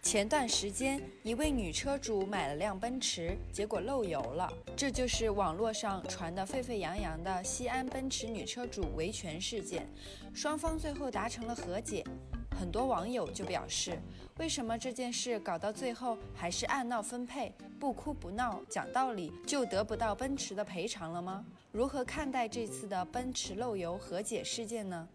[0.00, 4.50] 前段时间，一位女车主买了辆奔驰，结果漏油了。
[4.76, 9.86] 这就是网络上传得沸沸扬扬的西安奔驰女车主维权事件。
[10.32, 12.02] 双方最后达成了和解，
[12.58, 13.98] 很多网友就表示：
[14.38, 21.44] 为什么这件事搞到最后还是按闹分配，不哭不闹，讲道理就得不到奔驰的赔偿了吗？
[21.70, 25.06] 如何看待这次的奔驰漏油和解事件呢？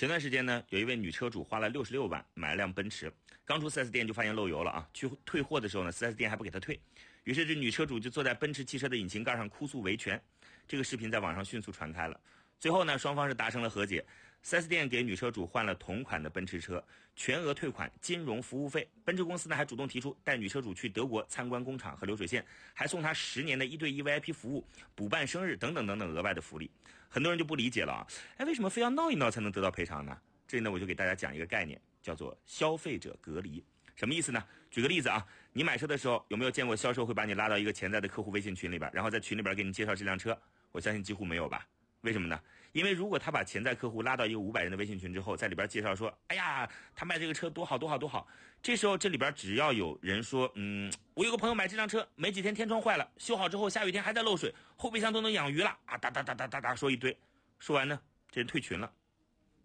[0.00, 3.12] 前段时间呢，有一位女车主花了六十六万买了辆奔驰，
[3.44, 4.88] 刚出 4S 店就发现漏油了啊！
[4.94, 6.80] 去退货的时候呢，4S 店还不给她退，
[7.24, 10.18] 于是这女车主就坐在奔驰汽车的引擎盖上哭诉维权。
[10.66, 12.18] 这个视频在网上迅速传开了，
[12.58, 14.02] 最后呢，双方是达成了和解。
[14.44, 16.82] 4S 店给女车主换了同款的奔驰车，
[17.14, 18.88] 全额退款，金融服务费。
[19.04, 26.70] 奔驰公司呢还主动提出带女车主去德国参观工厂和流水线，还送她十年的一对一 VIP 服务，补办生日等等等等额外的福利。
[27.08, 28.06] 很多人就不理解了啊，
[28.38, 30.16] 哎，为什么非要闹一闹才能得到赔偿呢？
[30.48, 33.62] 这里呢我就给大家讲一个概念，叫做消费者隔离。
[33.94, 34.42] 什么意思呢？
[34.70, 40.36] 举个例子啊，你买车的时候有没有见过销售会把你拉到一个潜在的客户微信群里边，然后在群里边给你介绍这辆车？
[40.72, 41.66] 我相信几乎没有吧？
[42.00, 42.40] 为什么呢？
[42.72, 48.26] 因为如果他把潜在客户拉到一个五百人的微信群之后，在里边介绍说，哎呀，他卖这个车多好多好多好，
[48.62, 57.16] 这时候这里边只要有人说，嗯，我有个朋友买这辆车，没几天天窗坏了，修好之后下雨天还在漏水，后备箱都能养鱼了啊，哒哒哒哒哒哒说一堆，
[57.58, 58.92] 说完呢，这人退群了，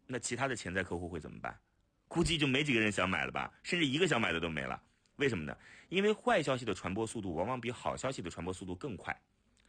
[0.08, 1.56] 那其他的潜在客户会怎么办？
[2.08, 4.82] 估计就没几个人想买了吧，甚至一个想买的都没了。
[5.18, 5.56] 为什么呢？
[5.90, 9.16] 因为坏消息的传播速度往往比好消息的传播速度更快。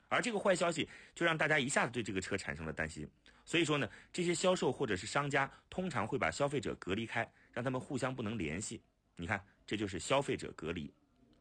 [0.09, 3.09] 而这个坏消息就让大家一下子对这个车产生了担心，
[3.45, 8.81] 所以说呢，这些销售或者是商家通常会把消费者隔离开，让他们互相不能联系。
[9.17, 10.93] 你看，这就是消费者隔离。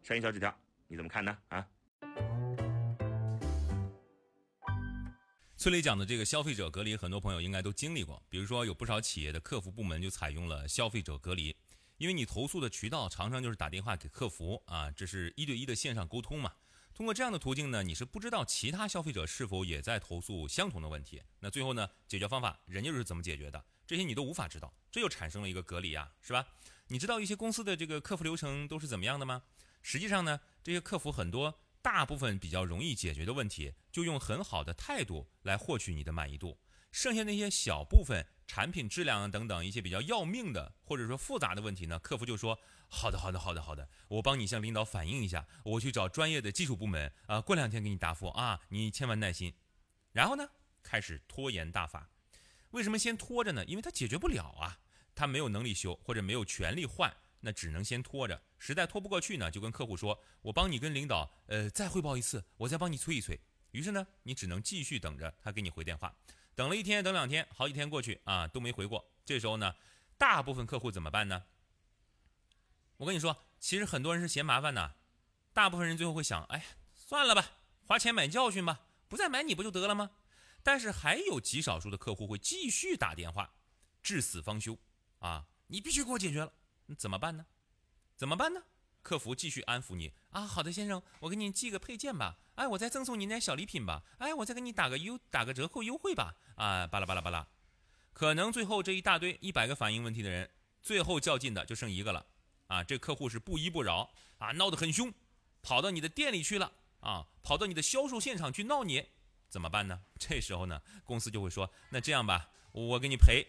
[0.02, 0.56] 商业小纸条，
[0.88, 1.38] 你怎么看呢？
[1.50, 1.68] 啊？
[5.58, 8.22] 崔磊讲的这个消费者隔离，很多朋友应该都经历过。
[8.30, 11.56] 比如说，有不少企业的客服部门就采用了消费者隔离，
[11.98, 16.52] 因为你投诉的渠道常常就是打电话给客服啊，这是一对一的线上沟通嘛。
[16.96, 21.22] 通过这样的途径呢，你是不知道其他消费者是否也在投诉相同的问题。
[21.42, 23.66] 那最后呢，解决方法人家又是怎么解决的？
[23.86, 26.48] 这些你都无法知道，这又产生了一个隔离啊，是吧？
[26.88, 29.44] 你知道一些公司的这个客服流程都是怎么样的吗？
[29.82, 36.58] 实际上呢，这些客服很多大部分比较容易解决的问题，就用很好的态度来获取你的满意度。
[36.96, 42.58] 剩下那些小部分产品质量等等一些比较要命的或者说复杂的问题呢，客服就说。
[42.88, 49.54] 好的，好的，好的，好的，我帮你向领导反映一下，我去找专业的技术部门啊，过两天给你答复啊，你千万耐心。
[50.14, 50.48] 然后呢，
[50.82, 52.10] 开始拖延大法。
[52.70, 53.66] 为什么先拖着呢？
[53.66, 54.80] 因为他解决不了啊，
[55.14, 58.42] 他没有能力修或者没有权利换，那只能先拖着。
[58.58, 63.38] 实在拖不过去呢，就跟客户说，我帮你跟领导呃再汇报一次，我再帮你催一催。
[63.72, 66.16] 于是呢，你只能继续等着他给你回电话。
[66.56, 69.12] 等了一天，等两天，好几天过去啊，都没回过。
[69.26, 69.76] 这时候呢，
[70.18, 71.44] 大部分客户怎么办呢？
[72.98, 74.96] 我跟你说，其实很多人是嫌麻烦的，
[75.52, 77.46] 大部分人最后会想，哎，算了吧，
[77.84, 80.12] 花钱买教训吧，不再买你不就得了吗？
[80.64, 83.54] 但是还有极少数的客户会继续打电话，
[84.02, 84.78] 至死方休，
[85.20, 86.54] 啊，你必须给我解决了，
[86.98, 87.46] 怎么办呢？
[88.16, 88.64] 怎么办呢？
[89.06, 97.48] 客服继续安抚你，啊，好的先生，我给你寄个配件吧，哎，我再赠送你点小礼品吧，哎，我再给你打个优打个折扣优惠吧，啊，巴拉巴拉巴拉，
[98.14, 100.50] 可能最后这一大堆一百个反映问题的人，
[100.82, 102.26] 最后较劲的就剩一个了。
[102.66, 104.10] 啊，这客户是不依不饶。
[104.40, 105.14] 啊，闹得很凶，
[105.62, 106.72] 跑到你的店里去了。
[107.02, 109.10] 啊，跑到你的销售现场去闹你，
[109.50, 110.02] 怎么办呢？
[110.18, 113.46] 这时候呢，公司就会说，那这样吧，我给你赔，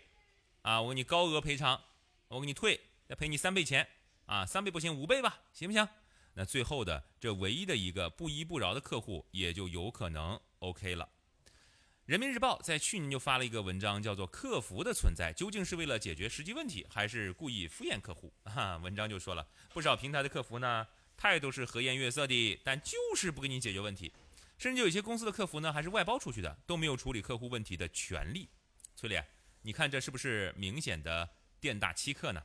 [0.61, 1.81] 啊，我给你高额赔偿，
[2.29, 2.79] 我给你退，
[3.09, 3.89] 再赔你三倍钱，
[4.27, 5.89] 啊，三倍不行，五倍吧，行不行？
[6.35, 11.09] 那最后的这唯一的一个不依不饶的客户，也就有可能 OK 了。
[12.05, 20.87] 人民日报在去年就发了一个文章，叫做“客服的存在究竟是为了解决实际问题，还是故意敷衍客户？” 哈，文章就说了不少平台的客服呢，
[21.17, 24.13] 态度是和颜悦色的，但就是不给你解决问题，
[24.59, 28.49] 甚至有些公司的客服呢，还是外包出去的，都没有处理客户问题的权利。
[28.95, 29.25] 崔磊，
[29.63, 31.29] 你看这是不是明显的
[31.59, 32.41] 店大欺客呢？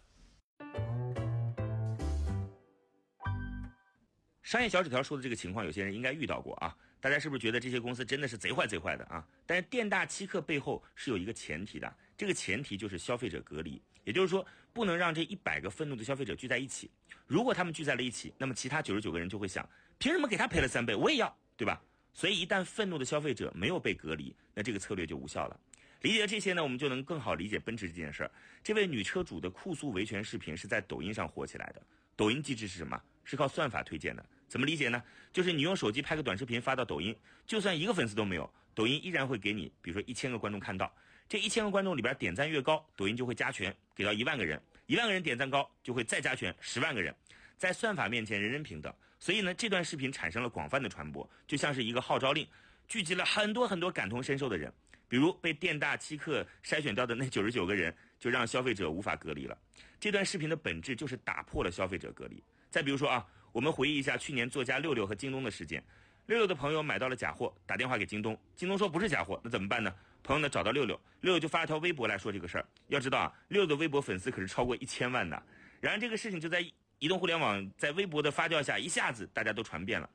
[4.41, 6.75] 商业小纸条说的这个情况，有些人应该遇到过啊。
[6.99, 9.25] 大家是不是觉得这些公司真的是贼坏贼坏的啊？
[9.45, 16.91] 但是店大欺客背后是有一个前提的，这个前提就是消费者隔离，也就是说不能让这一百个愤怒的消费者聚在一起。
[17.25, 19.67] 如果他们聚在了一起，那么其他九十九个人就会想，
[19.97, 21.81] 凭什么给他赔了三倍，我也要，对吧？
[22.13, 25.59] 所以一旦愤怒的消费者没有被隔离，那这个策略就无效了。
[26.01, 28.31] 理解了这些呢，我们就能更好理解奔驰这件事儿。
[28.63, 31.81] 这位女车主的酷诉维权视频是在抖音上火起来的。
[32.15, 33.01] 抖音机制是什么？
[33.23, 34.25] 是靠算法推荐的。
[34.47, 35.01] 怎么理解呢？
[35.31, 37.15] 就是你用手机拍个短视频发到抖音，
[37.47, 40.94] 就算一个粉丝都没有，抖音依然会给你，比如说一千个观众看到。
[41.29, 47.15] 这一千个观众里边点赞越高，抖音就会加权给到一万个人，一万个人点赞高就会再加权十万个人。
[47.57, 52.45] 在算法面前人人平等，所以呢，这段视频产生了广泛的传播，就像是一个号召令，
[52.88, 54.69] 聚集了很多很多感同身受的人。
[55.07, 59.57] 比如被店大欺客筛选掉的那九十九个人，就让消费者无法隔离了。
[60.00, 62.41] 这段视频的本质就是打破了消费者隔离。
[62.69, 65.83] 再比如说啊，我们回忆一下去年作家六六和京东的事件，
[66.27, 69.91] 六六的朋友买到了假货，打电话给京东，京东说不是假货，那怎么办呢？
[70.23, 72.65] 朋友呢找到六六，六六就发了条微博来说这个事儿。
[72.89, 75.44] 要知道啊，六六的微博粉丝可是超过一千万的。
[75.79, 76.63] 然而这个事情就在
[77.00, 80.07] 移动互联网在微博的发酵下，一下子大家都传遍了，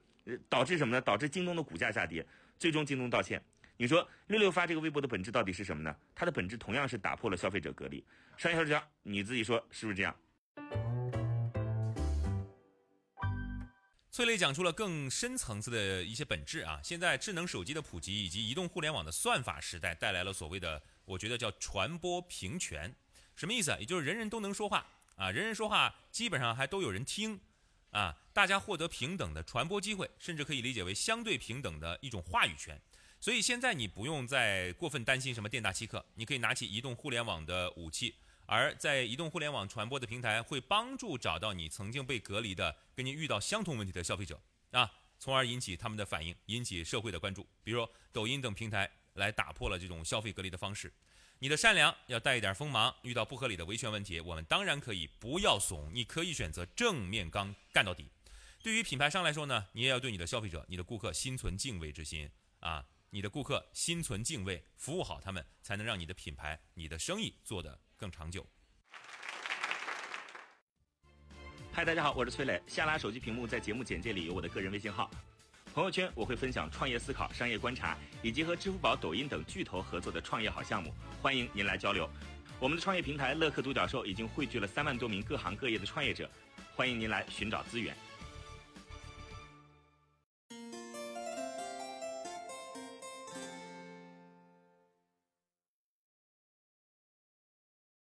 [0.49, 1.01] 导致什么呢？
[1.01, 2.25] 导致京东的股价下跌，
[2.57, 3.43] 最终京东道歉。
[3.79, 5.95] 你说六六发这个微博的本质到底是什么呢？
[6.15, 8.03] 它的本质同样是打破了消费者隔离。
[8.39, 10.17] 商业小纸条，你自己说是不是这样？
[14.11, 16.81] 崔磊讲出了更深层次的一些本质啊！
[16.83, 22.95] 现在智能手机的普及以及移动互联网的算法时代，带来了所谓的我觉得叫传播平权，
[23.35, 23.77] 什么意思？
[23.79, 24.87] 也就是人人都能说话
[25.17, 27.39] 啊，人人说话基本上还都有人听
[27.91, 32.81] 啊，大家获得平等的传播机会，甚至可以理解为相对平等的一种话语权。
[33.19, 38.15] 所以现在你不用再过分担心什么店大欺客，你可以拿起移动互联网的武器，
[38.45, 44.41] 而在移动互联网传播的平台会帮助找到你曾经被隔离的、跟你遇到相同问题的消费者
[44.71, 47.45] 啊，从而引起他们的反应，引起社会的关注。
[47.65, 50.93] 比如抖音等平台来打破了这种消费隔离的方式。
[51.39, 58.07] 你的善良要带一点锋芒，遇到不合理的维权问题，我们当然可以不要怂，你可以选择正面刚干到底。
[58.63, 62.31] 对于品牌商来说呢，你也要对你的消费者、你的顾客心存敬畏之心
[62.61, 62.85] 啊。
[63.17, 68.47] 你的顾客心存敬畏，服务好他们，才能让你的品牌、你的生意做得更长久。
[71.73, 72.63] 嗨，大家好，我是崔磊。
[72.67, 75.11] 下拉手机屏幕，在节目简介里有我的个人微信号。
[75.73, 80.93] 朋友圈我会分享创业思考、商业观察，以及和支付宝、抖音等巨头合作的创业好项目，
[81.23, 82.07] 欢迎您来交流。
[82.61, 86.31] 我们的创业平台乐客独角兽已经汇聚了三万多名各行各业的创业者，
[86.75, 87.97] 欢迎您来寻找资源。